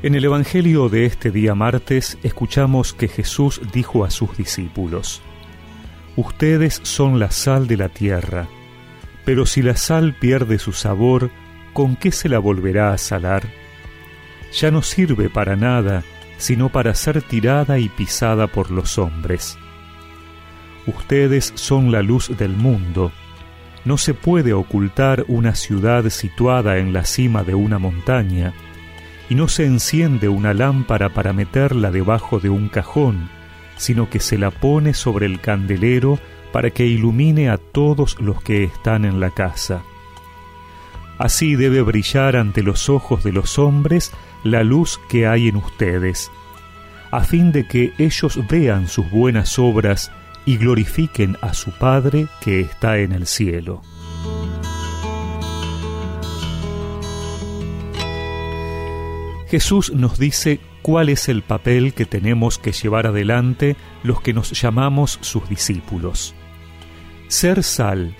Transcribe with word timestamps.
En 0.00 0.14
el 0.14 0.24
Evangelio 0.24 0.88
de 0.88 1.06
este 1.06 1.32
día 1.32 1.56
martes 1.56 2.18
escuchamos 2.22 2.92
que 2.92 3.08
Jesús 3.08 3.60
dijo 3.72 4.04
a 4.04 4.10
sus 4.10 4.36
discípulos, 4.36 5.20
Ustedes 6.14 6.80
son 6.84 7.18
la 7.18 7.32
sal 7.32 7.66
de 7.66 7.76
la 7.76 7.88
tierra, 7.88 8.46
pero 9.24 9.44
si 9.44 9.60
la 9.60 9.74
sal 9.74 10.14
pierde 10.14 10.60
su 10.60 10.72
sabor, 10.72 11.30
¿con 11.72 11.96
qué 11.96 12.12
se 12.12 12.28
la 12.28 12.38
volverá 12.38 12.92
a 12.92 12.98
salar? 12.98 13.42
Ya 14.52 14.70
no 14.70 14.82
sirve 14.82 15.28
para 15.30 15.56
nada, 15.56 16.04
sino 16.36 16.68
para 16.68 16.94
ser 16.94 17.20
tirada 17.20 17.80
y 17.80 17.88
pisada 17.88 18.46
por 18.46 18.70
los 18.70 18.98
hombres. 18.98 19.58
Ustedes 20.86 21.52
son 21.56 21.90
la 21.90 22.02
luz 22.02 22.30
del 22.38 22.52
mundo. 22.52 23.10
No 23.84 23.98
se 23.98 24.14
puede 24.14 24.52
ocultar 24.52 25.24
una 25.26 25.56
ciudad 25.56 26.08
situada 26.08 26.78
en 26.78 26.92
la 26.92 27.04
cima 27.04 27.42
de 27.42 27.56
una 27.56 27.80
montaña, 27.80 28.54
y 29.28 29.34
no 29.34 29.48
se 29.48 29.66
enciende 29.66 30.28
una 30.28 30.54
lámpara 30.54 31.10
para 31.10 31.32
meterla 31.32 31.90
debajo 31.90 32.40
de 32.40 32.48
un 32.48 32.68
cajón, 32.68 33.28
sino 33.76 34.08
que 34.08 34.20
se 34.20 34.38
la 34.38 34.50
pone 34.50 34.94
sobre 34.94 35.26
el 35.26 35.40
candelero 35.40 36.18
para 36.52 36.70
que 36.70 36.86
ilumine 36.86 37.50
a 37.50 37.58
todos 37.58 38.18
los 38.20 38.42
que 38.42 38.64
están 38.64 39.04
en 39.04 39.20
la 39.20 39.30
casa. 39.30 39.82
Así 41.18 41.56
debe 41.56 41.82
brillar 41.82 42.36
ante 42.36 42.62
los 42.62 42.88
ojos 42.88 43.24
de 43.24 43.32
los 43.32 43.58
hombres 43.58 44.12
la 44.44 44.62
luz 44.62 45.00
que 45.08 45.26
hay 45.26 45.48
en 45.48 45.56
ustedes, 45.56 46.30
a 47.10 47.20
fin 47.20 47.52
de 47.52 47.66
que 47.66 47.92
ellos 47.98 48.38
vean 48.48 48.88
sus 48.88 49.10
buenas 49.10 49.58
obras 49.58 50.12
y 50.46 50.56
glorifiquen 50.56 51.36
a 51.40 51.54
su 51.54 51.72
Padre 51.72 52.28
que 52.40 52.60
está 52.60 52.98
en 52.98 53.12
el 53.12 53.26
cielo. 53.26 53.82
Jesús 59.50 59.92
nos 59.94 60.18
dice 60.18 60.60
cuál 60.82 61.08
es 61.08 61.28
el 61.28 61.42
papel 61.42 61.94
que 61.94 62.04
tenemos 62.04 62.58
que 62.58 62.72
llevar 62.72 63.06
adelante 63.06 63.76
los 64.02 64.20
que 64.20 64.34
nos 64.34 64.50
llamamos 64.60 65.18
sus 65.22 65.48
discípulos. 65.48 66.34
Ser 67.28 67.62
sal, 67.62 68.14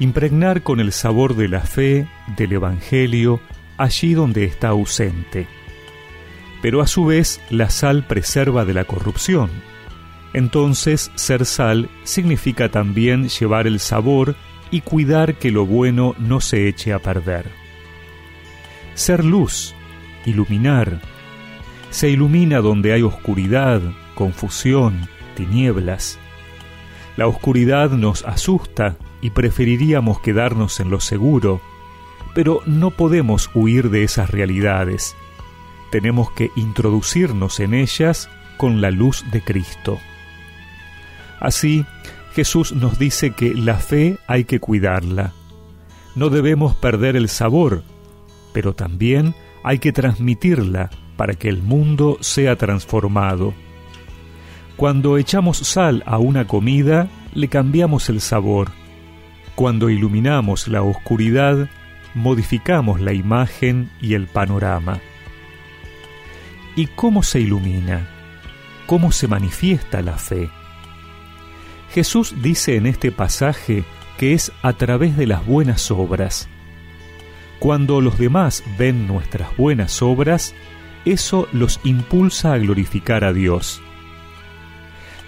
impregnar 0.00 0.62
con 0.62 0.80
el 0.80 0.92
sabor 0.92 1.36
de 1.36 1.48
la 1.48 1.60
fe, 1.60 2.08
del 2.36 2.52
Evangelio, 2.52 3.40
allí 3.76 4.14
donde 4.14 4.44
está 4.44 4.68
ausente. 4.68 5.46
Pero 6.60 6.80
a 6.82 6.88
su 6.88 7.06
vez 7.06 7.40
la 7.50 7.70
sal 7.70 8.04
preserva 8.04 8.64
de 8.64 8.74
la 8.74 8.84
corrupción. 8.84 9.50
Entonces 10.34 11.12
ser 11.14 11.46
sal 11.46 11.88
significa 12.02 12.68
también 12.68 13.28
llevar 13.28 13.68
el 13.68 13.78
sabor 13.78 14.34
y 14.72 14.80
cuidar 14.80 15.36
que 15.36 15.52
lo 15.52 15.66
bueno 15.66 16.16
no 16.18 16.40
se 16.40 16.68
eche 16.68 16.92
a 16.92 16.98
perder. 16.98 17.46
Ser 18.94 19.24
luz, 19.24 19.74
iluminar. 20.28 21.00
Se 21.90 22.10
ilumina 22.10 22.58
donde 22.60 22.92
hay 22.92 23.02
oscuridad, 23.02 23.80
confusión, 24.14 25.08
tinieblas. 25.34 26.18
La 27.16 27.26
oscuridad 27.26 27.90
nos 27.90 28.24
asusta 28.24 28.96
y 29.20 29.30
preferiríamos 29.30 30.20
quedarnos 30.20 30.80
en 30.80 30.90
lo 30.90 31.00
seguro, 31.00 31.60
pero 32.34 32.60
no 32.66 32.90
podemos 32.90 33.50
huir 33.54 33.90
de 33.90 34.04
esas 34.04 34.30
realidades. 34.30 35.16
Tenemos 35.90 36.30
que 36.32 36.50
introducirnos 36.56 37.58
en 37.60 37.74
ellas 37.74 38.28
con 38.56 38.80
la 38.80 38.90
luz 38.90 39.24
de 39.32 39.42
Cristo. 39.42 39.98
Así, 41.40 41.86
Jesús 42.34 42.72
nos 42.72 42.98
dice 42.98 43.32
que 43.32 43.54
la 43.54 43.76
fe 43.78 44.18
hay 44.26 44.44
que 44.44 44.60
cuidarla. 44.60 45.32
No 46.14 46.30
debemos 46.30 46.74
perder 46.76 47.16
el 47.16 47.28
sabor, 47.28 47.82
pero 48.52 48.74
también 48.74 49.34
hay 49.62 49.78
que 49.78 49.92
transmitirla 49.92 50.90
para 51.16 51.34
que 51.34 51.48
el 51.48 51.62
mundo 51.62 52.18
sea 52.20 52.56
transformado. 52.56 53.54
Cuando 54.76 55.18
echamos 55.18 55.58
sal 55.58 56.02
a 56.06 56.18
una 56.18 56.46
comida, 56.46 57.08
le 57.34 57.48
cambiamos 57.48 58.08
el 58.08 58.20
sabor. 58.20 58.70
Cuando 59.54 59.90
iluminamos 59.90 60.68
la 60.68 60.82
oscuridad, 60.82 61.68
modificamos 62.14 63.00
la 63.00 63.12
imagen 63.12 63.90
y 64.00 64.14
el 64.14 64.26
panorama. 64.28 65.00
¿Y 66.76 66.86
cómo 66.86 67.24
se 67.24 67.40
ilumina? 67.40 68.08
¿Cómo 68.86 69.10
se 69.10 69.26
manifiesta 69.26 70.00
la 70.00 70.16
fe? 70.16 70.48
Jesús 71.90 72.34
dice 72.40 72.76
en 72.76 72.86
este 72.86 73.10
pasaje 73.10 73.84
que 74.18 74.34
es 74.34 74.52
a 74.62 74.74
través 74.74 75.16
de 75.16 75.26
las 75.26 75.44
buenas 75.44 75.90
obras. 75.90 76.48
Cuando 77.58 78.00
los 78.00 78.18
demás 78.18 78.62
ven 78.78 79.06
nuestras 79.06 79.56
buenas 79.56 80.00
obras, 80.02 80.54
eso 81.04 81.48
los 81.52 81.80
impulsa 81.84 82.52
a 82.52 82.58
glorificar 82.58 83.24
a 83.24 83.32
Dios. 83.32 83.82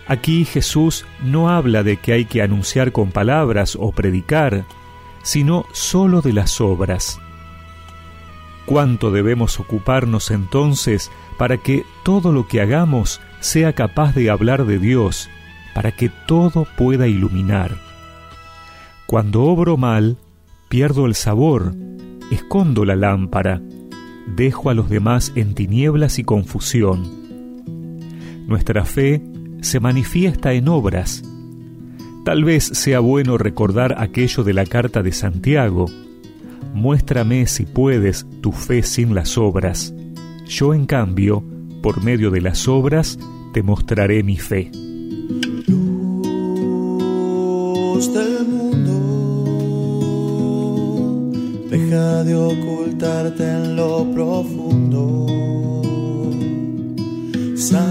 Aquí 0.07 0.45
Jesús 0.45 1.07
no 1.23 1.49
habla 1.49 1.83
de 1.83 1.97
que 1.97 2.13
hay 2.13 2.25
que 2.25 2.43
anunciar 2.43 2.93
con 2.93 3.11
palabras 3.11 3.77
o 3.79 3.93
predicar, 3.93 4.65
sino 5.23 5.67
sólo 5.73 6.21
de 6.21 6.33
las 6.33 6.61
obras. 6.61 7.21
¿Cuánto 8.67 9.11
debemos 9.11 9.59
ocuparnos 9.59 10.31
entonces 10.31 11.11
para 11.39 11.59
que 11.59 11.85
todo 12.05 12.33
lo 12.33 12.47
que 12.47 12.61
hagamos 12.61 13.21
sea 13.41 13.73
capaz 13.73 14.15
de 14.15 14.31
hablar 14.31 14.67
de 14.67 14.79
Dios, 14.79 15.29
para 15.75 15.93
que 15.93 16.11
todo 16.27 16.67
pueda 16.77 17.09
iluminar? 17.09 17.77
Cuando 19.07 19.43
obro 19.45 19.77
mal, 19.77 20.19
pierdo 20.69 21.07
el 21.07 21.15
sabor, 21.15 21.75
escondo 22.31 22.85
la 22.85 22.97
lámpara, 22.97 23.61
dejo 24.37 24.71
a 24.71 24.75
los 24.75 24.89
demás 24.89 25.33
en 25.35 25.55
tinieblas 25.55 26.19
y 26.19 26.25
confusión. 26.25 27.03
Nuestra 28.47 28.85
fe 28.85 29.23
se 29.61 29.81
manifiesta 29.81 30.53
en 30.53 30.69
obras. 30.69 31.23
Tal 32.25 32.45
vez 32.45 32.65
sea 32.65 33.01
bueno 33.01 33.39
recordar 33.39 33.97
aquello 33.99 34.45
de 34.45 34.53
la 34.53 34.67
carta 34.67 35.03
de 35.03 35.13
Santiago. 35.13 35.87
Muéstrame 36.75 37.47
si 37.47 37.65
puedes 37.65 38.27
tu 38.41 38.53
fe 38.53 38.83
sin 38.83 39.15
las 39.15 39.39
obras. 39.39 39.95
Yo 40.47 40.75
en 40.75 40.87
cambio, 40.87 41.45
por 41.83 42.05
medio 42.05 42.31
de 42.31 42.41
las 42.41 42.69
obras, 42.69 43.19
te 43.53 43.63
mostraré 43.63 44.23
mi 44.23 44.37
fe. 44.37 44.71
Deja 51.71 52.25
de 52.25 52.35
ocultarte 52.35 53.45
en 53.45 53.77
lo 53.77 54.05
profundo. 54.13 55.27
Sal 57.57 57.83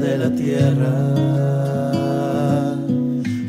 de 0.00 0.18
la 0.18 0.30
tierra, 0.34 1.14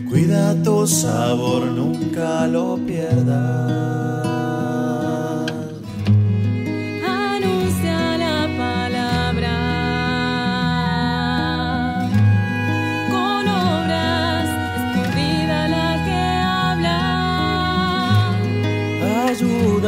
cuida 0.09 0.53
tu 0.63 0.85
sabor, 0.85 1.65
nunca 1.67 2.45
lo 2.47 2.77
pierdas. 2.85 3.98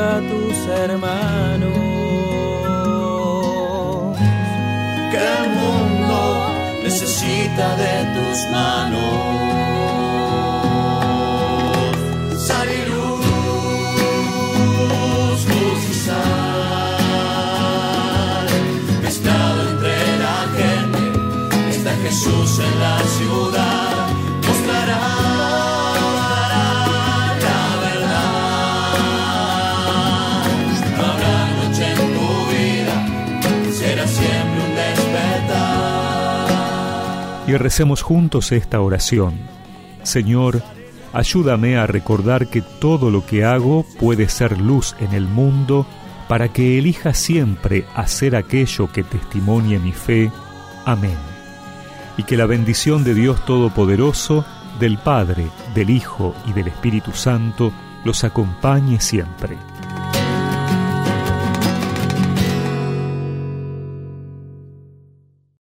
A 0.02 0.20
tus 0.30 0.58
hermanos. 0.68 1.80
Que 5.12 5.20
el 5.38 5.46
mundo 5.62 6.20
necesita 6.84 7.66
de 7.84 7.94
tus 8.16 8.38
manos. 8.52 9.14
Sal 12.48 12.68
y 12.70 12.82
luz, 12.90 13.26
luz 15.48 15.82
y 15.90 15.94
sal. 16.06 16.52
Jesús 22.04 22.60
en 22.60 22.80
la 22.80 22.98
ciudad. 23.00 23.71
Y 37.52 37.58
recemos 37.58 38.02
juntos 38.02 38.54
esta 38.54 38.80
oración. 38.80 39.34
Señor, 40.04 40.64
ayúdame 41.12 41.78
a 41.78 41.86
recordar 41.86 42.48
que 42.48 42.62
todo 42.62 43.12
lo 43.12 43.26
que 43.26 43.44
hago 43.44 43.86
puede 44.00 44.30
ser 44.30 44.58
luz 44.58 44.96
en 45.00 45.14
el 45.14 45.26
mundo 45.26 45.86
para 46.30 46.48
que 46.48 46.78
elija 46.78 47.14
siempre 47.14 47.86
hacer 47.94 48.38
aquello 48.38 48.90
que 48.90 49.04
testimonie 49.04 49.80
mi 49.80 49.92
fe. 49.92 50.32
Amén. 50.86 51.18
Y 52.16 52.24
que 52.24 52.38
la 52.38 52.46
bendición 52.46 53.04
de 53.04 53.14
Dios 53.14 53.44
Todopoderoso, 53.46 54.46
del 54.80 54.98
Padre, 54.98 55.48
del 55.76 55.90
Hijo 55.90 56.34
y 56.48 56.54
del 56.54 56.70
Espíritu 56.70 57.12
Santo 57.12 57.74
los 58.06 58.24
acompañe 58.24 59.02
siempre. 59.02 59.58